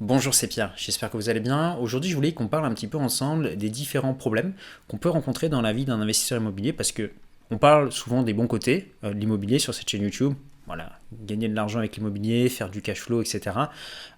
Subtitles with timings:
[0.00, 1.76] Bonjour, c'est Pierre, j'espère que vous allez bien.
[1.76, 4.52] Aujourd'hui, je voulais qu'on parle un petit peu ensemble des différents problèmes
[4.88, 7.12] qu'on peut rencontrer dans la vie d'un investisseur immobilier parce que
[7.52, 10.34] on parle souvent des bons côtés euh, de l'immobilier sur cette chaîne YouTube.
[10.66, 13.56] Voilà, gagner de l'argent avec l'immobilier, faire du cash flow, etc.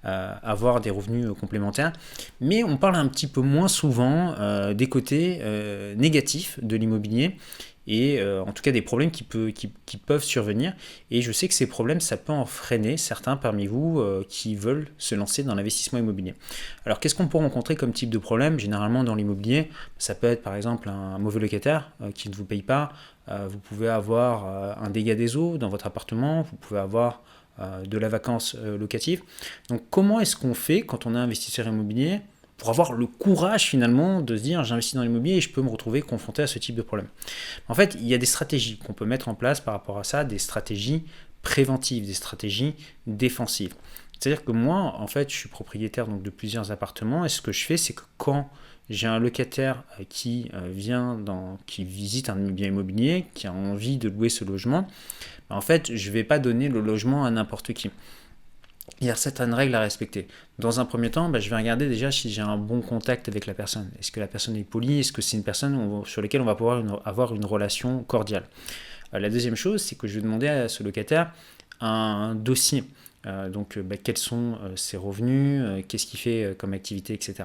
[0.04, 1.92] Euh, avoir des revenus euh, complémentaires.
[2.40, 4.34] Mais on parle un petit peu moins souvent
[4.72, 5.40] des côtés
[5.96, 7.36] négatifs de l'immobilier
[7.86, 10.74] et euh, en tout cas des problèmes qui, qui, peuvent survenir.
[11.10, 14.56] Et je sais que ces problèmes, ça peut en freiner certains parmi vous euh, qui
[14.56, 16.34] veulent se lancer dans l'investissement immobilier.
[16.84, 18.58] Alors qu'est-ce qu'on peut rencontrer comme type de problème?
[18.58, 22.44] Généralement dans l'immobilier, ça peut être par exemple un mauvais locataire euh, qui ne vous
[22.44, 22.92] paye pas,
[23.28, 27.22] vous pouvez avoir un dégât des eaux dans votre appartement, vous pouvez avoir
[27.58, 29.22] de la vacance locative.
[29.68, 32.20] Donc comment est-ce qu'on fait quand on est investisseur immobilier
[32.58, 35.68] pour avoir le courage finalement de se dire j'investis dans l'immobilier et je peux me
[35.68, 37.08] retrouver confronté à ce type de problème?
[37.68, 40.04] En fait, il y a des stratégies qu'on peut mettre en place par rapport à
[40.04, 41.04] ça, des stratégies
[41.42, 42.74] préventives, des stratégies
[43.06, 43.74] défensives.
[44.18, 47.52] C'est-à-dire que moi, en fait, je suis propriétaire donc, de plusieurs appartements et ce que
[47.52, 48.48] je fais, c'est que quand
[48.88, 53.52] j'ai un locataire euh, qui euh, vient dans, qui visite un bien immobilier, qui a
[53.52, 54.86] envie de louer ce logement,
[55.48, 57.90] ben, en fait, je ne vais pas donner le logement à n'importe qui
[59.00, 60.26] il y a certaines règles à respecter.
[60.58, 63.46] Dans un premier temps, bah, je vais regarder déjà si j'ai un bon contact avec
[63.46, 63.90] la personne.
[63.98, 65.00] Est-ce que la personne est polie?
[65.00, 68.44] Est-ce que c'est une personne sur laquelle on va pouvoir avoir une relation cordiale?
[69.12, 71.32] Euh, La deuxième chose, c'est que je vais demander à ce locataire
[71.80, 72.84] un dossier.
[73.26, 77.44] Euh, donc, bah, quels sont euh, ses revenus, qu'est-ce qu'il fait comme activité, etc.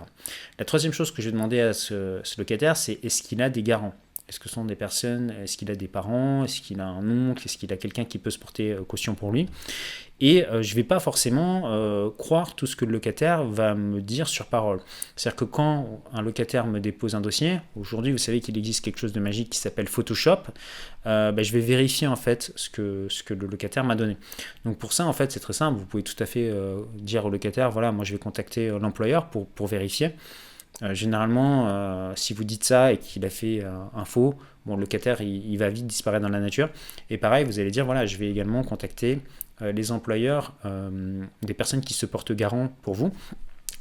[0.59, 3.49] La troisième chose que je vais demander à ce, ce locataire, c'est est-ce qu'il a
[3.49, 3.95] des garants?
[4.31, 5.33] Est-ce que ce sont des personnes?
[5.43, 6.45] Est-ce qu'il a des parents?
[6.45, 7.43] Est-ce qu'il a un oncle?
[7.43, 9.49] Est-ce qu'il a quelqu'un qui peut se porter caution pour lui?
[10.21, 13.75] Et euh, je ne vais pas forcément euh, croire tout ce que le locataire va
[13.75, 14.79] me dire sur parole.
[15.17, 18.99] C'est-à-dire que quand un locataire me dépose un dossier, aujourd'hui vous savez qu'il existe quelque
[18.99, 20.37] chose de magique qui s'appelle Photoshop,
[21.07, 24.15] euh, ben, je vais vérifier en fait ce que, ce que le locataire m'a donné.
[24.63, 26.53] Donc pour ça en fait c'est très simple, vous pouvez tout à fait
[26.95, 30.11] dire au locataire, voilà moi je vais contacter l'employeur pour, pour vérifier.
[30.93, 33.63] Généralement, si vous dites ça et qu'il a fait
[33.95, 36.69] un faux, bon, le locataire il, va vite disparaître dans la nature.
[37.09, 39.19] Et pareil, vous allez dire voilà, je vais également contacter
[39.61, 43.11] euh, les employeurs, euh, des personnes qui se portent garant pour vous,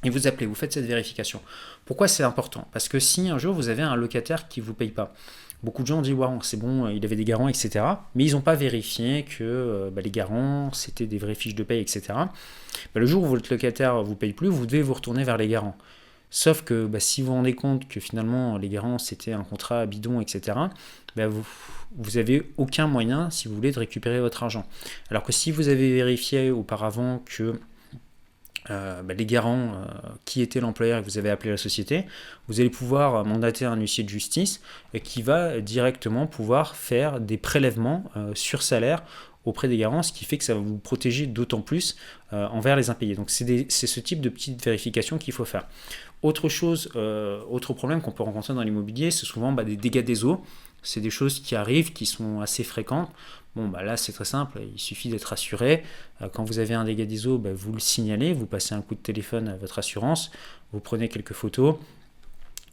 [0.04, 1.40] et vous appelez, vous faites cette vérification.
[1.84, 2.66] Pourquoi c'est important?
[2.72, 5.14] Parce que si un jour vous avez un locataire qui ne vous paye pas,
[5.62, 7.84] beaucoup de gens ont dit waouh c'est bon, il avait des garants, etc.
[8.14, 11.62] Mais ils n'ont pas vérifié que euh, bah, les garants c'était des vraies fiches de
[11.62, 12.02] paye, etc.
[12.08, 12.26] Bah,
[12.94, 15.48] le jour où votre locataire ne vous paye plus, vous devez vous retourner vers les
[15.48, 15.76] garants.
[16.30, 19.86] Sauf que bah, si vous vous rendez compte que finalement les garants c'était un contrat
[19.86, 20.58] bidon, etc.,
[21.16, 21.44] bah, vous,
[21.96, 24.64] vous avez aucun moyen, si vous voulez, de récupérer votre argent.
[25.10, 27.58] Alors que si vous avez vérifié auparavant que
[28.70, 29.86] euh, bah, les garants, euh,
[30.24, 32.04] qui était l'employeur et que vous avez appelé la société,
[32.46, 34.60] vous allez pouvoir mandater un huissier de justice
[35.02, 39.02] qui va directement pouvoir faire des prélèvements euh, sur salaire
[39.44, 41.96] auprès des garants, ce qui fait que ça va vous protéger d'autant plus
[42.30, 43.14] envers les impayés.
[43.14, 45.66] Donc c'est ce type de petite vérification qu'il faut faire.
[46.22, 46.90] Autre chose,
[47.48, 50.42] autre problème qu'on peut rencontrer dans l'immobilier, c'est souvent bah, des dégâts des eaux.
[50.82, 53.10] C'est des choses qui arrivent, qui sont assez fréquentes.
[53.56, 55.82] Bon, bah là, c'est très simple, il suffit d'être assuré.
[56.22, 58.80] Euh, quand vous avez un dégât des eaux, bah, vous le signalez, vous passez un
[58.80, 60.30] coup de téléphone à votre assurance,
[60.72, 61.74] vous prenez quelques photos,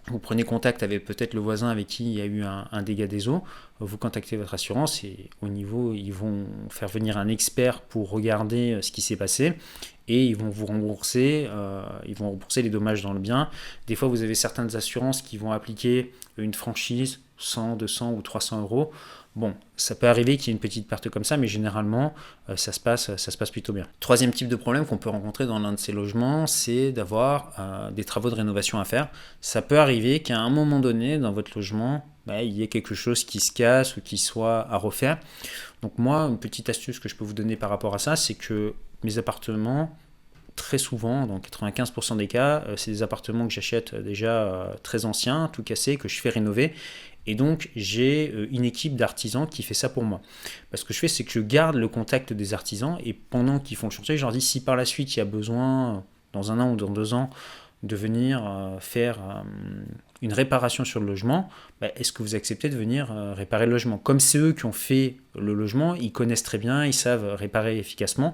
[0.10, 3.08] vous prenez contact avec peut-être le voisin avec qui il y a eu un, dégât
[3.08, 3.44] des eaux,
[3.80, 8.74] vous contactez votre assurance et au niveau, ils vont faire venir un expert pour regarder
[8.74, 9.54] euh, ce qui s'est passé
[10.08, 13.50] et ils vont vous rembourser, euh, ils vont rembourser les dommages dans le bien.
[13.88, 18.62] Des fois, vous avez certaines assurances qui vont appliquer une franchise 100, 200 ou 300
[18.62, 18.92] euros.
[19.38, 22.16] Bon, ça peut arriver qu'il y ait une petite perte comme ça, mais généralement,
[22.50, 23.86] euh, ça, se passe, ça se passe plutôt bien.
[24.00, 27.92] Troisième type de problème qu'on peut rencontrer dans l'un de ces logements, c'est d'avoir euh,
[27.92, 29.10] des travaux de rénovation à faire.
[29.40, 32.96] Ça peut arriver qu'à un moment donné, dans votre logement, bah, il y ait quelque
[32.96, 35.20] chose qui se casse ou qui soit à refaire.
[35.84, 38.34] Donc moi, une petite astuce que je peux vous donner par rapport à ça, c'est
[38.34, 38.74] que
[39.04, 39.96] mes appartements,
[40.56, 45.48] très souvent, dans 95% des cas, euh, c'est des appartements que j'achète déjà très anciens,
[45.54, 46.74] tout cassés, que je fais rénover.
[47.28, 50.22] Et donc, j'ai euh, une équipe d'artisans qui fait ça pour moi.
[50.72, 53.78] Parce que je fais, c'est que je garde le contact des artisans et pendant qu'ils
[53.78, 56.52] font le chantier, je leur dis si par la suite il y a besoin, dans
[56.52, 57.30] un an ou dans deux ans,
[57.84, 59.44] de venir euh, faire euh,
[60.22, 61.50] une réparation sur le logement,
[61.82, 63.98] bah, est-ce que vous acceptez de venir réparer le logement?
[63.98, 67.78] Comme c'est eux qui ont fait le logement, ils connaissent très bien, ils savent réparer
[67.78, 68.34] efficacement.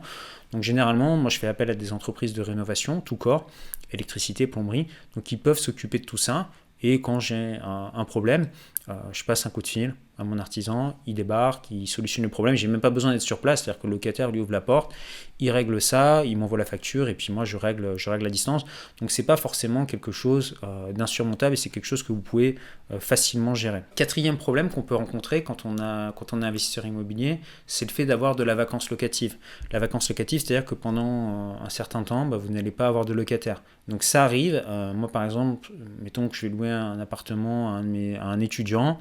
[0.54, 3.50] Donc généralement, moi je fais appel à des entreprises de rénovation, tout corps,
[3.92, 6.50] électricité, plomberie, donc ils peuvent s'occuper de tout ça.
[6.84, 8.48] Et quand j'ai un, problème,
[8.90, 12.30] euh, je passe un coup de fil, à mon artisan, il débarque, il solutionne le
[12.30, 14.62] problème, j'ai même pas besoin d'être sur place, c'est-à-dire que le locataire lui ouvre la
[14.62, 14.94] porte,
[15.40, 18.30] il règle ça, il m'envoie la facture et puis moi je règle, je règle la
[18.30, 18.64] distance.
[19.02, 22.56] Donc c'est pas forcément quelque chose euh, d'insurmontable et c'est quelque chose que vous pouvez
[22.92, 23.82] euh, facilement gérer.
[23.96, 27.92] Quatrième problème qu'on peut rencontrer quand on, a, quand on est investisseur immobilier, c'est le
[27.92, 29.36] fait d'avoir de la vacance locative.
[29.72, 33.14] La vacance locative, c'est-à-dire que pendant un certain temps, bah, vous n'allez pas avoir de
[33.14, 33.64] locataire.
[33.88, 34.64] Donc ça arrive,
[34.96, 35.72] moi par exemple,
[36.02, 38.98] mettons que je vais louer un appartement à un étudiant,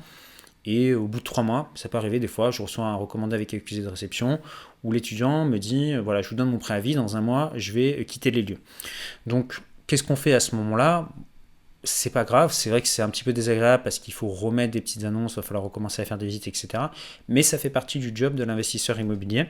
[0.65, 3.35] et au bout de trois mois, ça peut arriver des fois, je reçois un recommandé
[3.35, 4.41] avec accusé de réception
[4.85, 8.05] où l'étudiant me dit voilà, je vous donne mon préavis, dans un mois, je vais
[8.05, 8.59] quitter les lieux.
[9.27, 11.09] Donc, qu'est-ce qu'on fait à ce moment-là?
[11.85, 14.73] C'est pas grave, c'est vrai que c'est un petit peu désagréable parce qu'il faut remettre
[14.73, 16.85] des petites annonces, il va falloir recommencer à faire des visites, etc.
[17.29, 19.47] Mais ça fait partie du job de l'investisseur immobilier.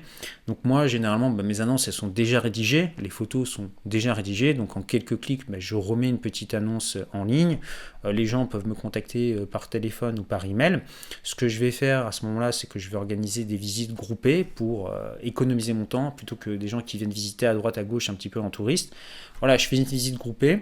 [0.46, 4.54] Donc moi, généralement, bah, mes annonces, elles sont déjà rédigées, les photos sont déjà rédigées,
[4.54, 7.58] donc en quelques clics, bah, je remets une petite annonce en ligne.
[8.04, 10.80] Euh, les gens peuvent me contacter euh, par téléphone ou par email.
[11.22, 13.94] Ce que je vais faire à ce moment-là, c'est que je vais organiser des visites
[13.94, 17.76] groupées pour euh, économiser mon temps plutôt que des gens qui viennent visiter à droite,
[17.76, 18.94] à gauche, un petit peu en touriste.
[19.40, 20.60] Voilà, je fais une visite groupée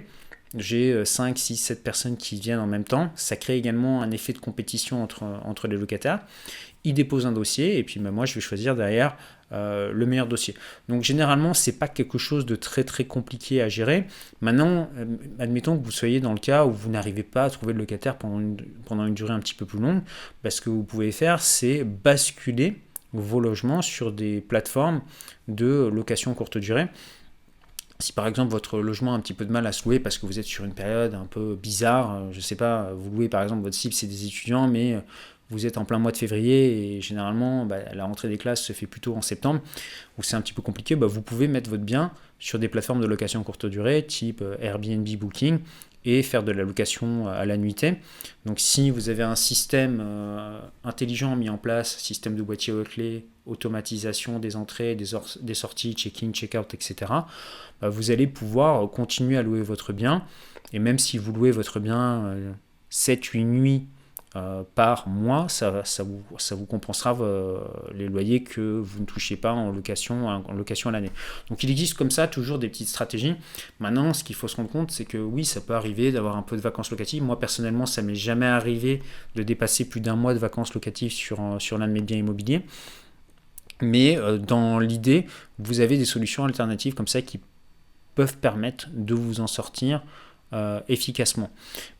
[0.57, 3.11] j'ai 5, 6, 7 personnes qui viennent en même temps.
[3.15, 6.21] Ça crée également un effet de compétition entre, les locataires.
[6.83, 9.17] Ils déposent un dossier et puis bah, moi je vais choisir derrière
[9.53, 10.55] euh, le meilleur dossier.
[10.89, 14.07] Donc généralement c'est pas quelque chose de très très compliqué à gérer.
[14.41, 15.05] Maintenant, euh,
[15.39, 18.17] admettons que vous soyez dans le cas où vous n'arrivez pas à trouver le locataire
[18.17, 18.57] pendant une,
[18.87, 20.01] pendant une durée un petit peu plus longue,
[20.43, 22.81] bah, ce que vous pouvez faire c'est basculer
[23.13, 25.03] vos logements sur des plateformes
[25.49, 26.89] de location courte durée.
[28.01, 30.19] Si par exemple votre logement a un petit peu de mal à se louer parce
[30.19, 33.11] que vous êtes sur une période un peu bizarre, euh, je ne sais pas, vous
[33.11, 35.01] louez par exemple votre cible c'est des étudiants, mais euh,
[35.51, 38.73] vous êtes en plein mois de février et généralement bah, la rentrée des classes se
[38.73, 39.61] fait plutôt en septembre,
[40.19, 43.01] où c'est un petit peu compliqué, bah, vous pouvez mettre votre bien sur des plateformes
[43.01, 45.59] de location courte durée type euh, Airbnb Booking
[46.05, 47.97] et faire de la location à la nuitée.
[48.47, 50.03] Donc si vous avez un système
[50.83, 55.07] intelligent mis en place, système de boîtier aux clés, automatisation des entrées, des,
[55.43, 57.13] des sorties, check-in, check-out, etc.,
[57.81, 60.25] bah, vous allez pouvoir continuer à louer votre bien.
[60.73, 62.35] Et même si vous louez votre bien
[62.91, 63.87] 7-8 euh, nuits
[64.37, 67.59] euh, par mois, ça, vous, compensera euh,
[67.93, 71.11] les loyers que vous ne touchez pas en location, à l'année.
[71.49, 73.35] Donc il existe comme ça toujours des petites stratégies.
[73.81, 76.43] Maintenant, ce qu'il faut se rendre compte, c'est que oui, ça peut arriver d'avoir un
[76.43, 77.23] peu de vacances locatives.
[77.23, 79.03] Moi, personnellement, ça m'est jamais arrivé
[79.35, 82.63] de dépasser plus d'un mois de vacances locatives sur, sur l'un de mes biens immobiliers.
[83.83, 85.27] Mais dans l'idée,
[85.59, 87.41] vous avez des solutions alternatives comme ça qui
[88.15, 90.03] peuvent permettre de vous en sortir
[90.53, 91.49] euh, efficacement.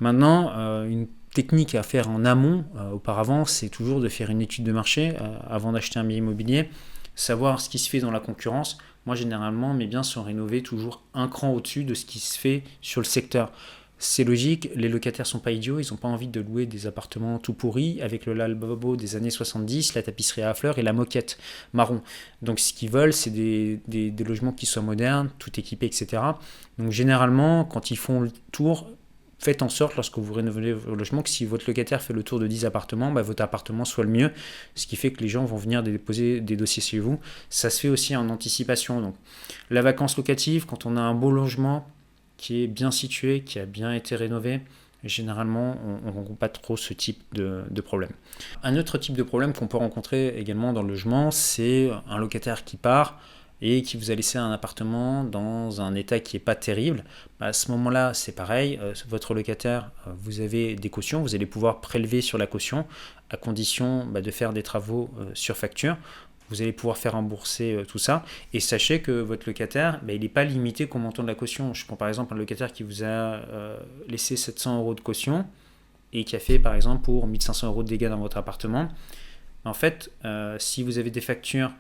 [0.01, 4.41] Maintenant, euh, une technique à faire en amont, euh, auparavant, c'est toujours de faire une
[4.41, 5.15] étude de marché
[5.49, 6.71] avant d'acheter un bien immobilier,
[7.15, 8.79] savoir ce qui se fait dans la concurrence.
[9.07, 12.63] Moi, généralement, mes biens sont rénovés toujours un cran au-dessus de ce qui se fait
[12.83, 13.53] sur le secteur.
[14.03, 17.39] C'est logique, les locataires sont pas idiots, ils n'ont pas envie de louer des appartements
[17.39, 21.37] tout pourris avec le lalbabo des années 70, la tapisserie à fleurs et la moquette
[21.75, 22.01] marron.
[22.41, 26.23] Donc ce qu'ils veulent, c'est des, logements qui soient modernes, tout équipés, etc.
[26.79, 28.89] Donc généralement, quand ils font le tour,
[29.41, 32.39] faites en sorte, lorsque vous rénovez vos logements, que si votre locataire fait le tour
[32.39, 34.31] de 10 appartements, bah, votre appartement soit le mieux,
[34.75, 37.19] ce qui fait que les gens vont venir déposer des dossiers chez vous.
[37.49, 39.01] Ça se fait aussi en anticipation.
[39.01, 39.15] Donc
[39.71, 41.89] la vacance locative, quand on a un beau logement,
[42.37, 44.61] qui est bien situé, qui a bien été rénové,
[45.05, 48.13] généralement, on ne rencontre pas trop ce type de, problème.
[48.63, 52.65] Un autre type de problème qu'on peut rencontrer également dans le logement, c'est un locataire
[52.65, 53.19] qui part
[53.63, 57.05] et qui vous a laissé un appartement dans un état qui n'est pas terrible.
[57.39, 61.35] Bah, à ce moment-là, c'est pareil, euh, votre locataire, euh, vous avez des cautions, vous
[61.35, 62.87] allez pouvoir prélever sur la caution
[63.29, 65.97] à condition bah, de faire des travaux euh, sur facture
[66.49, 68.25] vous allez pouvoir faire rembourser tout ça.
[68.53, 71.75] Et sachez que votre locataire, ben, il n'est pas limité qu'au montant de la caution.
[71.75, 73.41] Je prends par exemple un locataire qui vous a
[74.09, 75.47] laissé 700 euros de caution
[76.13, 78.89] et qui a fait par exemple pour 1500 euros de dégâts dans votre appartement.
[79.65, 80.11] En fait,
[80.59, 81.71] si vous avez des factures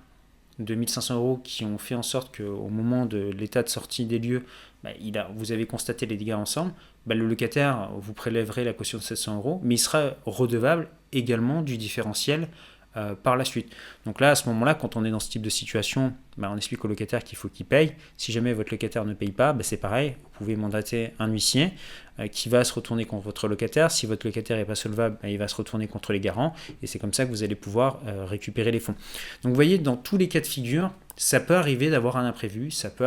[0.61, 4.19] de 1500 euros qui ont fait en sorte qu'au moment de l'état de sortie des
[4.19, 4.45] lieux,
[4.85, 6.73] ben, il a, vous avez constaté les dégâts ensemble,
[7.07, 11.63] ben, le locataire vous prélèverait la caution de 700 euros, mais il sera redevable également
[11.63, 12.49] du différentiel
[12.97, 13.73] euh, par la suite.
[14.05, 16.57] Donc là, à ce moment-là, quand on est dans ce type de situation, bah, on
[16.57, 17.93] explique au locataire qu'il faut qu'il paye.
[18.17, 21.73] Si jamais votre locataire ne paye pas, bah, c'est pareil, vous pouvez mandater un huissier
[22.19, 23.93] euh, qui va se retourner contre votre locataire.
[23.93, 26.53] Si votre locataire n'est pas solvable, bah, il va se retourner contre les garants.
[26.83, 28.97] Et c'est comme ça que vous allez pouvoir euh, récupérer les fonds.
[29.45, 32.73] Donc vous voyez, dans tous les cas de figure, ça peut arriver d'avoir un imprévu,
[32.73, 33.07] ça peut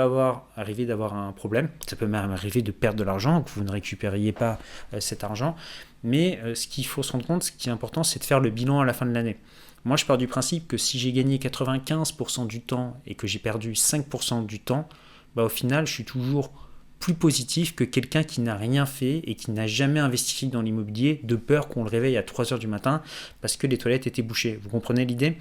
[0.55, 3.71] arriver d'avoir un problème, ça peut même arriver de perdre de l'argent, que vous ne
[3.71, 4.59] récupériez pas
[4.99, 5.57] cet argent.
[6.03, 8.51] Mais ce qu'il faut se rendre compte, ce qui est important, c'est de faire le
[8.51, 9.37] bilan à la fin de l'année.
[9.85, 13.39] Moi, je pars du principe que si j'ai gagné 95% du temps et que j'ai
[13.39, 14.87] perdu 5% du temps,
[15.35, 16.51] bah, au final, je suis toujours
[16.99, 21.19] plus positif que quelqu'un qui n'a rien fait et qui n'a jamais investi dans l'immobilier
[21.23, 23.01] de peur qu'on le réveille à 3h du matin
[23.41, 24.57] parce que les toilettes étaient bouchées.
[24.63, 25.37] Vous comprenez l'idée?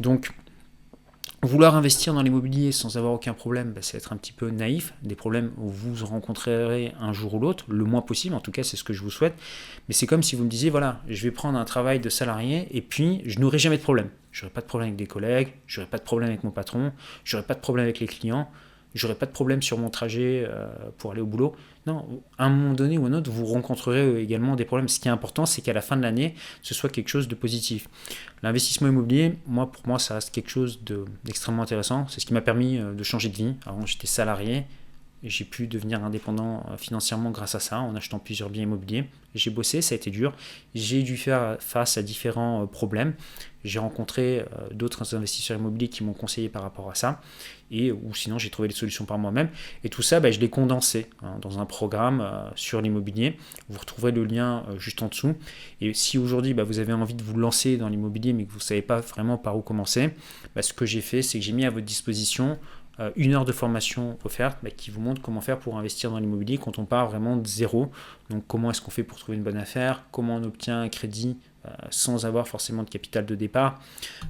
[0.00, 0.32] Donc
[1.44, 4.94] Vouloir investir dans l'immobilier sans avoir aucun problème, bah, c'est être un petit peu naïf.
[5.02, 8.62] Des problèmes où vous rencontrerez un jour ou l'autre, le moins possible, en tout cas
[8.62, 9.34] c'est ce que je vous souhaite.
[9.88, 12.68] Mais c'est comme si vous me disiez, voilà, je vais prendre un travail de salarié
[12.70, 14.08] et puis je n'aurai jamais de problème.
[14.30, 16.52] Je n'aurai pas de problème avec des collègues, je n'aurai pas de problème avec mon
[16.52, 16.92] patron,
[17.24, 18.48] je n'aurai pas de problème avec les clients
[18.94, 20.66] j'aurai pas de problème sur mon trajet euh,
[20.98, 21.54] pour aller au boulot.
[21.86, 22.06] Non,
[22.38, 24.88] à un moment donné ou un autre, vous rencontrerez également des problèmes.
[24.88, 27.34] Ce qui est important, c'est qu'à la fin de l'année, ce soit quelque chose de
[27.34, 27.88] positif.
[28.42, 30.80] L'investissement immobilier, moi, pour moi, ça reste quelque chose
[31.24, 32.06] d'extrêmement intéressant.
[32.08, 33.54] C'est ce qui m'a permis euh, de changer de vie.
[33.66, 34.64] Avant, j'étais salarié.
[35.22, 39.04] J'ai pu devenir indépendant euh, financièrement grâce à ça, en achetant plusieurs biens immobiliers.
[39.34, 40.34] J'ai bossé, ça a été dur.
[40.74, 43.14] J'ai dû faire face à différents problèmes.
[43.64, 47.20] J'ai rencontré euh, d'autres investisseurs immobiliers qui m'ont conseillé par rapport à ça,
[47.70, 49.48] et ou sinon j'ai trouvé des solutions par moi-même.
[49.84, 53.36] Et tout ça, bah, je l'ai condensé hein, dans un programme euh, sur l'immobilier.
[53.68, 55.34] Vous retrouverez le lien euh, juste en dessous.
[55.80, 58.58] Et si aujourd'hui bah, vous avez envie de vous lancer dans l'immobilier, mais que vous
[58.58, 60.10] ne savez pas vraiment par où commencer,
[60.54, 62.58] bah, ce que j'ai fait, c'est que j'ai mis à votre disposition
[63.16, 66.78] une heure de formation offerte qui vous montre comment faire pour investir dans l'immobilier quand
[66.78, 67.90] on part vraiment de zéro.
[68.30, 71.36] Donc comment est-ce qu'on fait pour trouver une bonne affaire, comment on obtient un crédit
[71.64, 73.80] euh, sans avoir forcément de capital de départ?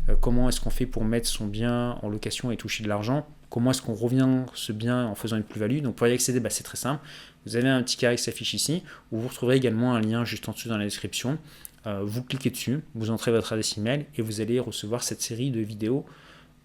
[0.09, 3.27] Euh, comment est-ce qu'on fait pour mettre son bien en location et toucher de l'argent?
[3.51, 5.81] Comment est-ce qu'on revient ce bien en faisant une plus-value?
[5.81, 7.05] Donc pour y accéder, bah, c'est très simple.
[7.47, 10.49] Vous avez un petit carré qui s'affiche ici, où vous retrouverez également un lien juste
[10.49, 11.39] en dessous dans la description.
[11.87, 15.51] Euh, vous cliquez dessus, vous entrez votre adresse email et vous allez recevoir cette série
[15.51, 16.07] de vidéos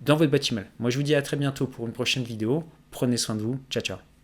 [0.01, 0.65] dans votre email.
[0.79, 2.63] Moi je vous dis à très bientôt pour une prochaine vidéo.
[2.91, 3.59] Prenez soin de vous.
[3.69, 4.16] Ciao ciao.